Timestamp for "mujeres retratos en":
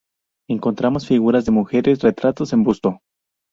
1.51-2.63